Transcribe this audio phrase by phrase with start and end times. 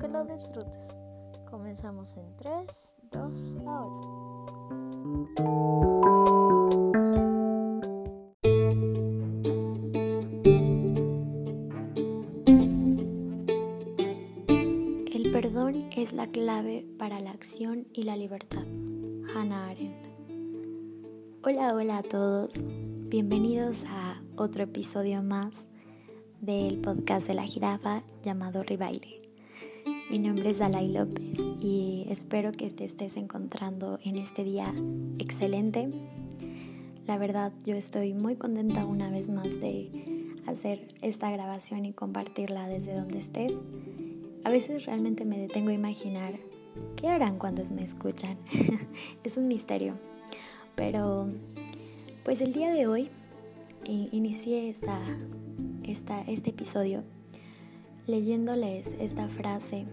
[0.00, 0.94] Que lo disfrutes.
[1.50, 4.06] Comenzamos en 3, 2, ahora.
[15.12, 18.62] El perdón es la clave para la acción y la libertad.
[19.34, 20.06] Hannah Arendt.
[21.42, 22.50] Hola, hola a todos.
[23.08, 25.66] Bienvenidos a otro episodio más
[26.40, 29.17] del podcast de la jirafa llamado Ribaile.
[30.10, 34.72] Mi nombre es Dalai López y espero que te estés encontrando en este día
[35.18, 35.90] excelente.
[37.06, 39.90] La verdad, yo estoy muy contenta una vez más de
[40.46, 43.54] hacer esta grabación y compartirla desde donde estés.
[44.44, 46.38] A veces realmente me detengo a imaginar
[46.96, 48.38] qué harán cuando me escuchan.
[49.24, 49.92] es un misterio.
[50.74, 51.28] Pero
[52.24, 53.10] pues el día de hoy
[53.84, 55.02] inicié esta,
[56.26, 57.04] este episodio
[58.06, 59.84] leyéndoles esta frase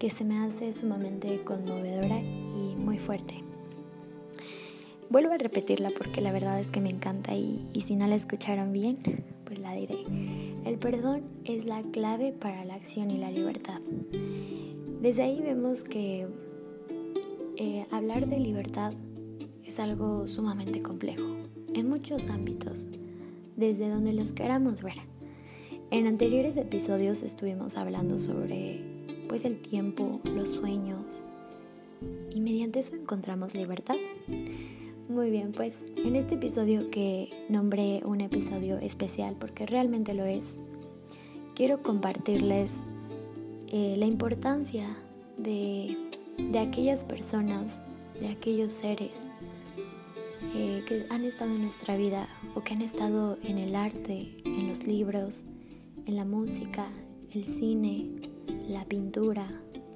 [0.00, 3.44] que se me hace sumamente conmovedora y muy fuerte.
[5.10, 8.72] Vuelvo a repetirla porque la verdad es que me encanta y, si no la escucharon
[8.72, 8.98] bien,
[9.44, 9.98] pues la diré.
[10.64, 13.82] El perdón es la clave para la acción y la libertad.
[15.02, 16.26] Desde ahí vemos que
[17.58, 18.94] eh, hablar de libertad
[19.64, 21.36] es algo sumamente complejo
[21.74, 22.88] en muchos ámbitos,
[23.54, 24.96] desde donde los queramos ver.
[25.90, 28.89] En anteriores episodios estuvimos hablando sobre
[29.30, 31.22] pues el tiempo, los sueños
[32.32, 33.94] y mediante eso encontramos libertad.
[35.08, 40.56] Muy bien, pues en este episodio que nombré un episodio especial porque realmente lo es,
[41.54, 42.78] quiero compartirles
[43.68, 44.98] eh, la importancia
[45.38, 45.96] de,
[46.36, 47.78] de aquellas personas,
[48.20, 49.26] de aquellos seres
[50.56, 54.66] eh, que han estado en nuestra vida o que han estado en el arte, en
[54.66, 55.44] los libros,
[56.06, 56.88] en la música,
[57.32, 58.29] el cine,
[58.70, 59.46] la pintura,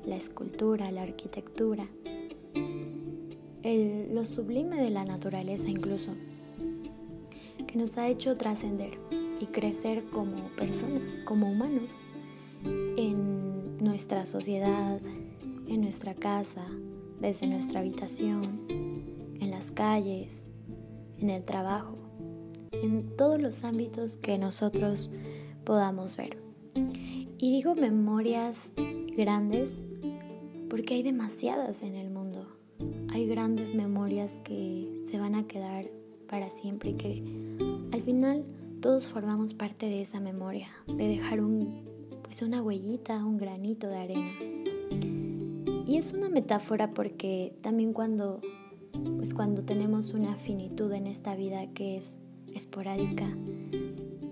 [0.04, 1.86] la escultura, la arquitectura,
[3.62, 6.12] el, lo sublime de la naturaleza incluso,
[7.66, 8.98] que nos ha hecho trascender
[9.40, 12.02] y crecer como personas, como humanos,
[12.64, 15.00] en nuestra sociedad,
[15.66, 16.66] en nuestra casa,
[17.20, 18.84] desde nuestra habitación,
[19.72, 20.46] calles,
[21.18, 21.96] en el trabajo,
[22.72, 25.10] en todos los ámbitos que nosotros
[25.64, 26.43] podamos ver.
[27.38, 28.72] Y digo memorias
[29.16, 29.80] grandes
[30.68, 32.48] porque hay demasiadas en el mundo.
[33.10, 35.86] Hay grandes memorias que se van a quedar
[36.28, 37.22] para siempre y que
[37.92, 38.44] al final
[38.80, 41.84] todos formamos parte de esa memoria, de dejar un,
[42.22, 44.32] pues una huellita, un granito de arena.
[45.86, 48.40] Y es una metáfora porque también cuando
[49.16, 52.16] pues cuando tenemos una finitud en esta vida que es
[52.54, 53.36] esporádica,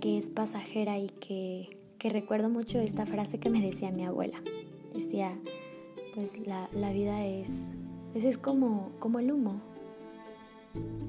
[0.01, 4.43] que es pasajera y que, recuerdo mucho esta frase que me decía mi abuela.
[4.93, 5.39] Decía,
[6.15, 7.73] pues la, vida es,
[8.13, 9.61] pues es como, como el humo,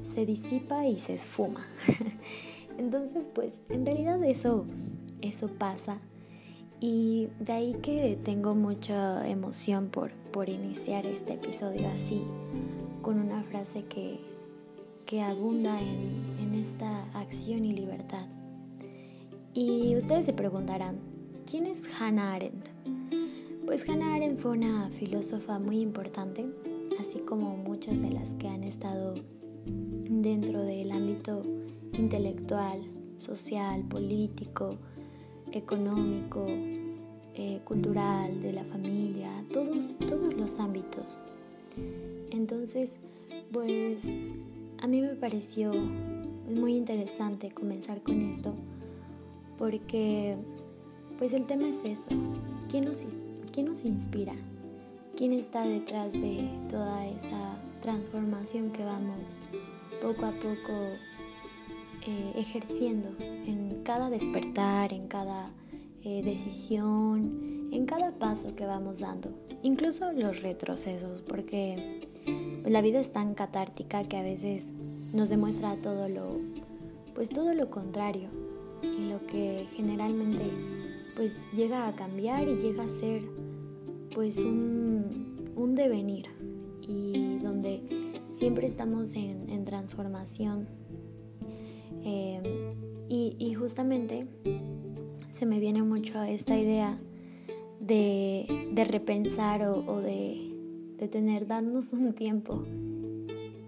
[0.02, 1.66] se disipa y se esfuma.
[2.78, 4.66] Entonces, pues en realidad eso,
[5.22, 6.00] eso pasa.
[6.80, 12.24] Y de ahí que tengo mucha emoción por, por iniciar este episodio así,
[13.02, 14.20] con una frase que,
[15.06, 18.28] que abunda en, en esta acción y libertad.
[19.56, 20.98] Y ustedes se preguntarán,
[21.46, 22.70] ¿quién es Hannah Arendt?
[23.68, 26.48] Pues Hannah Arendt fue una filósofa muy importante,
[27.00, 29.14] así como muchas de las que han estado
[29.66, 31.44] dentro del ámbito
[31.94, 32.82] intelectual,
[33.20, 34.78] social, político,
[35.52, 36.48] económico,
[37.36, 41.20] eh, cultural, de la familia, todos, todos los ámbitos.
[42.32, 43.00] Entonces,
[43.52, 44.02] pues
[44.82, 45.72] a mí me pareció
[46.50, 48.56] muy interesante comenzar con esto
[49.58, 50.38] porque
[51.18, 52.10] pues el tema es eso,
[52.70, 53.06] ¿quién nos,
[53.52, 54.34] quién nos inspira?
[55.16, 59.20] ¿Quién está detrás de toda esa transformación que vamos
[60.02, 60.74] poco a poco
[62.08, 65.52] eh, ejerciendo en cada despertar, en cada
[66.04, 69.30] eh, decisión, en cada paso que vamos dando,
[69.62, 72.10] incluso los retrocesos, porque
[72.66, 74.74] la vida es tan catártica que a veces
[75.14, 76.40] nos demuestra todo lo,
[77.14, 78.43] pues todo lo contrario
[78.84, 80.52] y lo que generalmente
[81.16, 83.24] pues llega a cambiar y llega a ser
[84.14, 86.28] pues un, un devenir
[86.88, 87.82] y donde
[88.32, 90.68] siempre estamos en, transformación.
[92.04, 92.44] Em,
[93.10, 94.28] y, justamente
[95.32, 97.00] se me viene mucho esta idea
[97.80, 98.46] de,
[98.90, 100.54] repensar o de
[101.04, 102.64] de tener, darnos un tiempo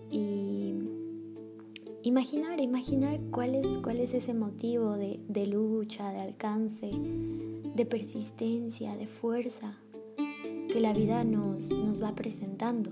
[0.10, 0.45] y,
[2.06, 9.08] imaginar, imaginar cuál es, cuál es ese motivo de, lucha, de alcance, de persistencia, de
[9.08, 9.78] fuerza
[10.72, 12.92] que la vida nos, nos va presentando.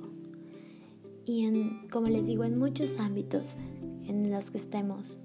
[1.25, 3.57] Y en, como les digo, en muchos ámbitos
[4.07, 5.19] en los que estemos.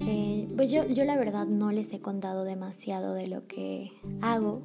[0.00, 3.92] Eh, pues yo, yo la verdad no les he contado demasiado de lo que
[4.22, 4.62] hago,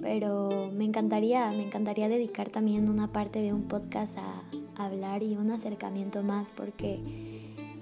[0.00, 4.44] pero me encantaría, me encantaría dedicar también una parte de un podcast a,
[4.76, 7.33] hablar y un acercamiento más porque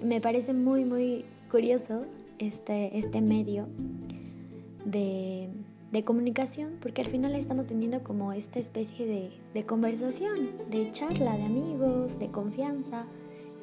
[0.03, 2.05] me parece muy muy curioso
[2.39, 3.67] este, este medio
[4.85, 5.49] de,
[5.91, 11.37] de comunicación porque al final estamos teniendo como esta especie de, de conversación, de charla,
[11.37, 13.05] de amigos, de confianza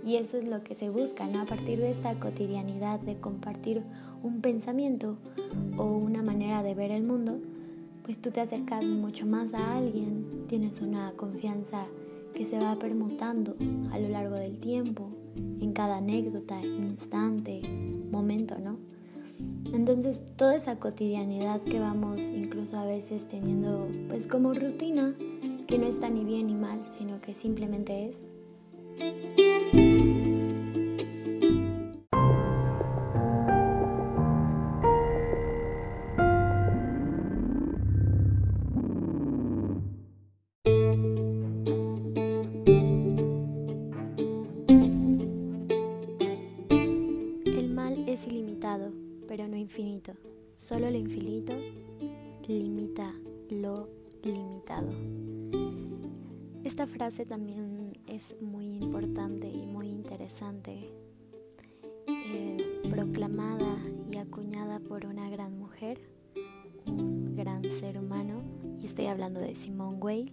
[0.05, 1.43] y eso es lo que se busca, ¿no?
[1.43, 3.83] A partir de esta cotidianidad de compartir
[4.23, 5.19] un pensamiento
[5.77, 7.39] o una manera de ver el mundo,
[8.05, 11.87] pues tú te acercas mucho más a alguien, tienes una confianza
[12.35, 13.57] que se va permutando
[13.93, 17.63] a lo largo del tiempo, en cada anécdota, instante,
[18.11, 18.79] momento, ¿no?
[19.73, 25.15] Entonces, toda esa cotidianidad que vamos incluso a veces teniendo pues como rutina,
[25.67, 28.23] que no está ni bien ni mal, sino que simplemente es
[50.61, 51.55] Solo lo infinito
[52.47, 53.15] limita
[53.49, 53.89] lo
[54.23, 54.93] limitado.
[56.65, 60.91] Esta frase también es muy importante y muy interesante,
[62.07, 63.79] eh, proclamada
[64.13, 65.99] y acuñada por una gran mujer,
[66.87, 68.43] un gran ser humano,
[68.79, 70.33] y estoy hablando de Simone Weil.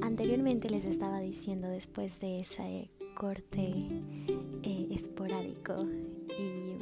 [0.00, 3.88] Anteriormente les estaba diciendo después de ese corte
[4.62, 5.74] eh, esporádico
[6.38, 6.78] y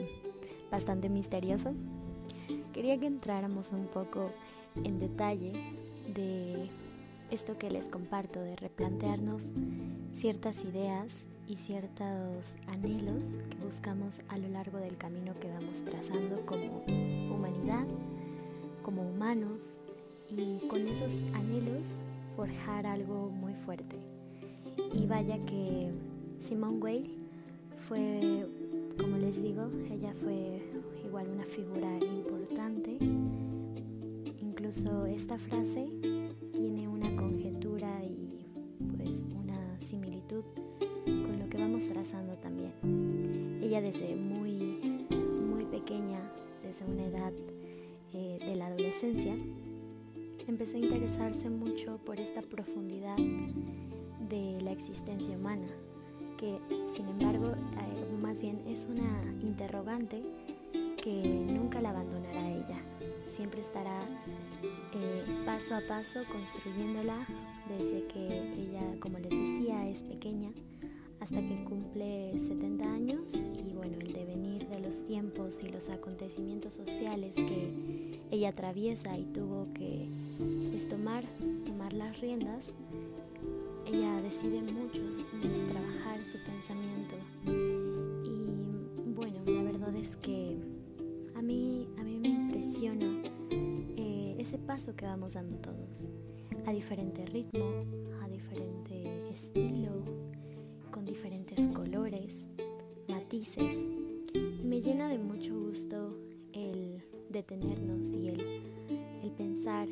[0.70, 1.72] bastante misterioso,
[2.76, 4.30] quería que entráramos un poco
[4.84, 5.54] en detalle
[6.14, 6.68] de
[7.30, 9.54] esto que les comparto, de replantearnos
[10.12, 16.44] ciertas ideas y ciertos anhelos que buscamos a lo largo del camino que vamos trazando
[16.44, 16.84] como
[17.34, 17.86] humanidad,
[18.82, 19.78] como humanos,
[20.28, 21.98] y con esos anhelos
[22.36, 23.96] forjar algo muy fuerte.
[24.92, 25.92] Y vaya que
[26.38, 27.10] Simone Weil
[27.88, 28.46] fue,
[29.00, 30.60] como les digo, ella fue
[31.16, 32.98] igual una figura importante.
[34.38, 35.88] Incluso esta frase
[36.52, 38.44] tiene una conjetura y
[38.98, 40.44] pues una similitud
[41.06, 42.72] con lo que vamos trazando también.
[43.62, 45.06] Ella desde muy,
[45.48, 46.18] muy pequeña,
[46.62, 47.32] desde una edad
[48.12, 49.34] eh, de la adolescencia,
[50.46, 55.68] empezó a interesarse mucho por esta profundidad de la existencia humana,
[56.36, 56.58] que
[56.92, 60.22] sin embargo eh, más bien es una interrogante
[61.06, 62.80] que nunca la abandonará ella.
[63.26, 64.02] Siempre estará
[64.92, 67.24] eh, paso a paso construyéndola
[67.68, 70.50] desde que ella, como les decía, es pequeña
[71.20, 76.74] hasta que cumple 70 años y bueno, el devenir de los tiempos y los acontecimientos
[76.74, 80.08] sociales que ella atraviesa y tuvo que
[80.72, 81.22] pues, tomar,
[81.64, 82.72] tomar las riendas,
[83.86, 85.02] ella decide mucho
[85.70, 87.75] trabajar su pensamiento
[94.46, 96.06] ese paso que vamos dando todos,
[96.66, 97.84] a diferente ritmo,
[98.22, 99.90] a diferente estilo,
[100.92, 102.44] con diferentes colores,
[103.08, 103.74] matices,
[104.32, 106.16] y me llena de mucho gusto
[106.52, 108.40] el detenernos y el,
[109.24, 109.88] el pensar,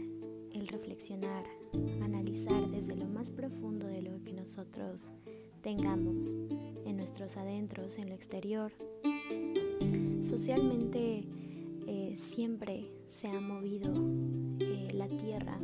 [0.52, 1.44] el reflexionar,
[2.00, 5.02] analizar desde lo más profundo de lo que nosotros
[5.62, 6.28] tengamos
[6.87, 8.70] en nuestros adentros, en lo exterior,
[10.23, 11.25] socialmente
[11.88, 13.92] eh, siempre se ha movido
[14.94, 15.58] la tierra,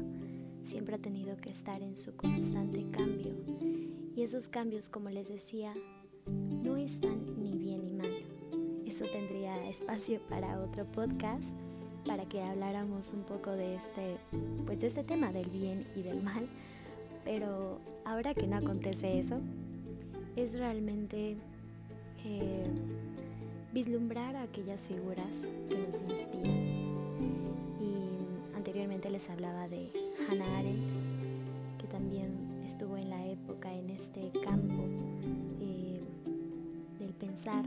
[0.63, 3.35] siempre ha tenido que estar en su constante cambio.
[4.15, 5.75] Y esos cambios, como les decía,
[6.27, 8.13] no están ni bien ni mal.
[8.87, 11.45] Eso tendría espacio para otro podcast,
[12.05, 14.17] para que habláramos un poco de este,
[14.67, 16.49] pues este tema del bien y del mal.
[17.25, 19.39] Pero ahora que no acontece eso,
[20.37, 21.37] es realmente
[22.25, 22.67] eh,
[23.73, 27.50] vislumbrar a aquellas figuras que nos inspiran.
[29.11, 29.91] Les hablaba de
[30.29, 30.85] Hannah Arendt,
[31.81, 34.85] que también estuvo en la época en este campo
[35.61, 36.01] eh,
[37.01, 37.65] del pensar,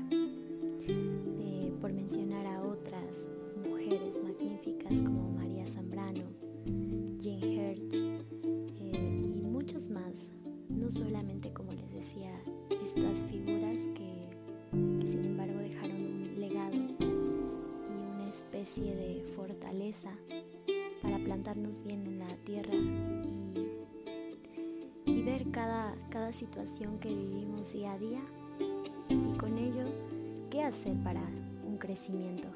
[30.73, 31.21] hacer para
[31.67, 32.47] un crecimiento.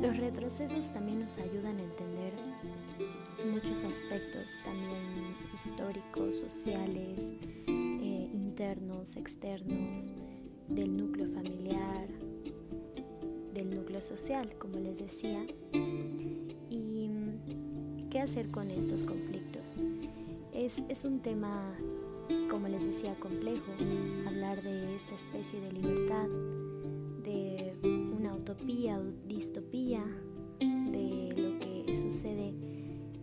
[0.00, 2.32] Los retrocesos también nos ayudan a entender
[3.44, 7.34] muchos aspectos, también históricos, sociales,
[7.66, 10.14] eh, internos, externos,
[10.66, 12.08] del núcleo familiar,
[13.52, 15.44] del núcleo social, como les decía.
[16.70, 17.10] ¿Y
[18.08, 19.76] qué hacer con estos conflictos?
[20.54, 21.76] Es, es un tema,
[22.48, 23.72] como les decía, complejo,
[24.26, 26.28] hablar de esta especie de libertad,
[28.70, 30.04] o distopía,
[30.60, 32.54] de lo que sucede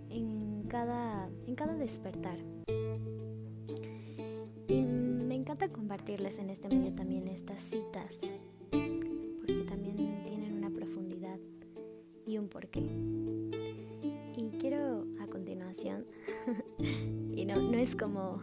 [0.09, 2.37] en cada, en cada despertar.
[4.67, 8.19] Y me encanta compartirles en este medio también estas citas,
[8.69, 11.39] porque también tienen una profundidad
[12.25, 12.81] y un porqué.
[14.35, 16.05] Y quiero a continuación,
[17.33, 18.41] y no, no es como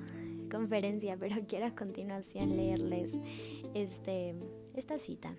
[0.51, 3.21] conferencia, pero quiero a continuación leerles
[3.75, 4.35] este,
[4.75, 5.37] esta cita.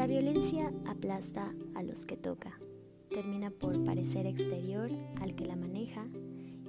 [0.00, 2.58] La violencia aplasta a los que toca,
[3.10, 4.90] termina por parecer exterior
[5.20, 6.06] al que la maneja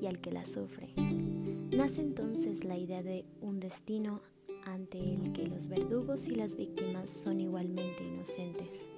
[0.02, 0.90] y al que la sufre.
[0.98, 4.20] Nace entonces la idea de un destino
[4.66, 8.90] ante el que los verdugos y las víctimas son igualmente inocentes,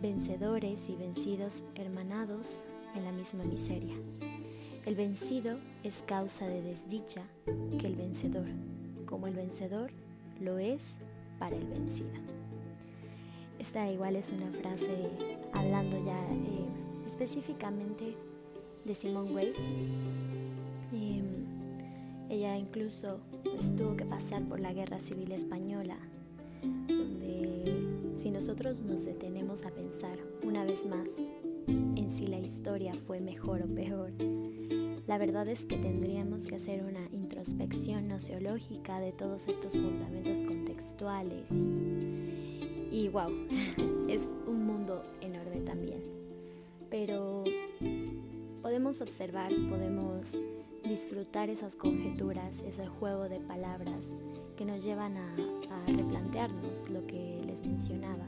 [0.00, 2.62] vencedores y vencidos hermanados
[2.94, 3.96] en la misma miseria.
[4.86, 7.28] El vencido es causa de desdicha
[7.78, 8.48] que el vencedor,
[9.04, 9.90] como el vencedor
[10.40, 10.96] lo es
[11.38, 12.37] para el vencido.
[13.58, 15.10] Esta igual es una frase
[15.52, 16.66] hablando ya eh,
[17.06, 18.14] específicamente
[18.84, 19.54] de Simone Weil.
[20.92, 21.24] Em,
[22.30, 25.98] ella incluso pues, tuvo que pasar por la Guerra Civil Española,
[26.62, 31.08] donde si nosotros nos detenemos a pensar una vez más
[31.66, 34.12] en si la historia fue mejor o peor,
[35.06, 41.50] la verdad es que tendríamos que hacer una introspección nociológica de todos estos fundamentos contextuales
[41.50, 42.37] y
[42.90, 43.30] y wow,
[44.08, 46.02] es un mundo enorme también.
[46.90, 47.44] Pero
[48.62, 50.32] podemos observar, podemos
[50.84, 54.06] disfrutar esas conjeturas, ese juego de palabras
[54.56, 55.36] que nos llevan a,
[55.86, 58.26] replantearnos lo que les mencionaba.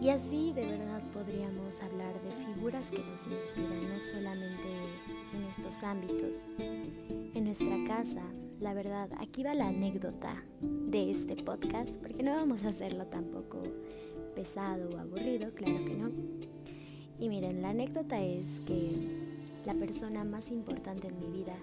[0.00, 4.68] Y así de verdad podríamos hablar de figuras que nos inspiran no solamente
[5.34, 8.22] en estos ámbitos, en nuestra casa,
[8.60, 13.62] la verdad, aquí va la anécdota de este podcast, porque no vamos a hacerlo tampoco
[14.34, 16.10] pesado o aburrido, claro que no.
[17.18, 18.92] Y miren, la anécdota es que
[19.64, 21.56] la persona más importante en mi vida,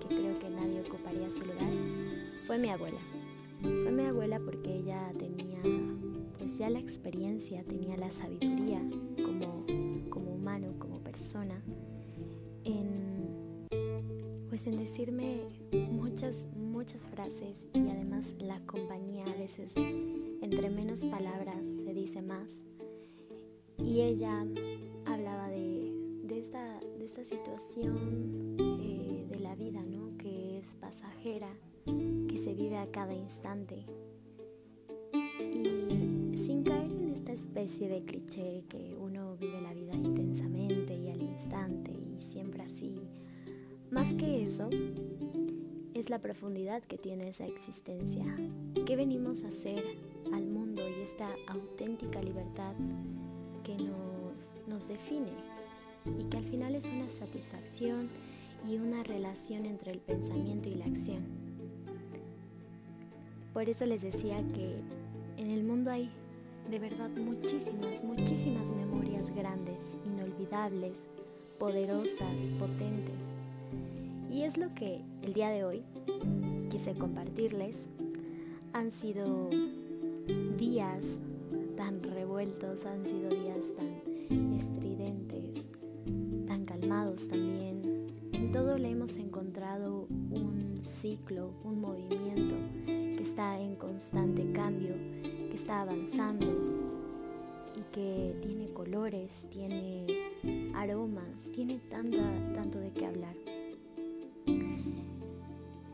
[0.00, 1.72] que creo que nadie ocuparía su lugar,
[2.46, 3.00] fue mi abuela.
[3.60, 5.60] Fue mi abuela porque ella tenía
[6.38, 8.80] pues ya la experiencia, tenía la sabiduría
[9.22, 9.66] como,
[10.08, 11.62] como humano, como persona,
[14.58, 15.38] pues en decirme
[15.88, 22.64] muchas, muchas frases y además la compañía a veces entre menos palabras se dice más.
[23.76, 24.44] Y ella
[25.06, 25.92] hablaba de,
[26.24, 30.18] de, esta, de esta, situación eh, de la vida, ¿no?
[30.18, 33.86] Que es pasajera, que se vive a cada instante.
[35.38, 41.08] Y sin caer en esta especie de cliché que uno vive la vida intensamente y
[41.12, 43.08] al instante y siempre así,
[43.90, 44.68] más que eso,
[45.94, 48.24] es la profundidad que tiene esa existencia.
[48.86, 49.82] ¿Qué venimos a hacer
[50.32, 52.74] al mundo y esta auténtica libertad
[53.64, 55.32] que nos, nos define?
[56.18, 58.10] Y que al final es una satisfacción
[58.68, 61.24] y una relación entre el pensamiento y la acción.
[63.54, 64.82] Por eso les decía que
[65.38, 66.10] en el mundo hay
[66.70, 71.08] de verdad muchísimas, muchísimas memorias grandes, inolvidables,
[71.58, 73.37] poderosas, potentes
[74.30, 75.82] y es lo que el día de hoy
[76.70, 77.80] quise compartirles.
[78.72, 79.48] Han sido
[80.58, 81.18] días
[81.76, 85.70] tan revueltos, han sido días tan estridentes,
[86.46, 88.08] tan calmados también.
[88.32, 92.54] En todo le hemos encontrado un ciclo, un movimiento
[92.86, 96.46] que está en constante cambio, que está avanzando
[97.76, 100.06] y que tiene colores, tiene
[100.74, 103.34] aromas, tiene tanto de qué hablar.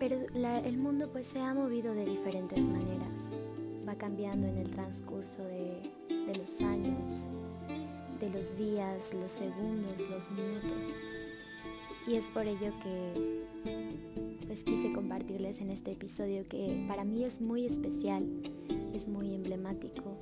[0.06, 0.18] Pero
[0.66, 3.30] el mundo pues se ha movido de diferentes maneras,
[3.88, 5.90] va cambiando en el transcurso de,
[6.26, 7.26] de los años,
[8.20, 10.90] de los días, los segundos, los minutos.
[12.06, 17.40] Y es por ello que pues quise compartirles en este episodio que para mí es
[17.40, 18.26] muy especial,
[18.92, 20.18] es muy emblemático,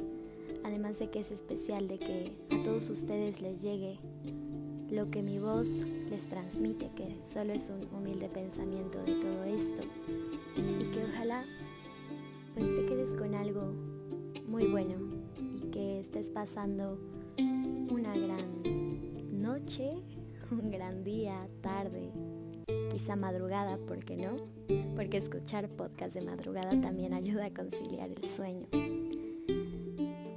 [0.63, 3.99] además de que es especial de que a todos ustedes les llegue
[4.93, 5.79] lo que mi voz
[6.11, 9.83] les transmite que solo es un humilde pensamiento de todo esto
[10.55, 11.45] y que ojalá
[12.55, 13.73] pues te quedes con algo
[14.47, 14.97] muy bueno
[15.41, 16.99] y que estés pasando
[17.39, 19.95] una gran noche,
[20.51, 22.11] un gran día, tarde,
[22.91, 24.37] quizá madrugada, ¿por qué no?
[24.95, 28.69] Porque escuchar podcast de madrugada también ayuda a conciliar el sueño.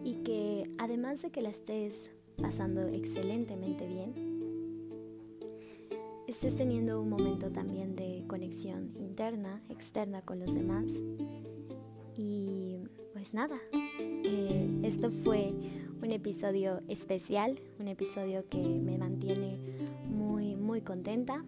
[0.02, 4.25] Y que además de que la estés pasando excelentemente bien,
[6.28, 11.04] estés teniendo un momento también de conexión interna, externa con los demás.
[12.18, 12.78] Y
[13.14, 15.54] pues nada, eh, esto fue
[16.02, 19.60] un episodio especial, un episodio que me mantiene
[20.08, 21.44] muy, muy contenta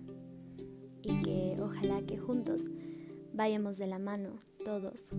[1.04, 2.62] y que ojalá que juntos
[3.34, 4.32] vayamos de la mano
[4.66, 5.12] todos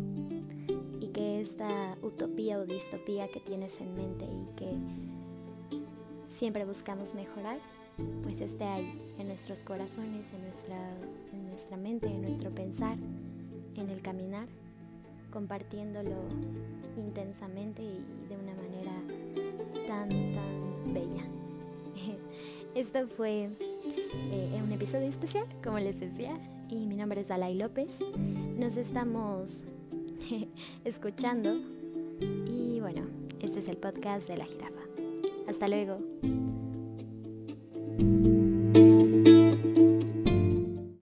[1.00, 4.76] y que esta utopía o distopía que tienes en mente y que
[6.28, 7.58] siempre buscamos mejorar,
[8.22, 10.78] pues esté ahí en nuestros corazones, en nuestra,
[11.32, 12.96] en nuestra mente, en nuestro pensar,
[13.76, 14.48] en el caminar,
[15.30, 16.16] compartiéndolo
[16.96, 18.92] intensamente y de una manera
[19.86, 21.24] tan, tan bella.
[22.74, 23.50] Esto fue
[24.30, 26.38] eh, un episodio especial, como les decía,
[26.68, 27.98] y mi nombre es Dalai López.
[28.58, 29.62] Nos estamos
[30.84, 31.58] escuchando
[32.46, 33.06] y bueno,
[33.40, 34.80] este es el podcast de la jirafa.
[35.48, 35.98] Hasta luego.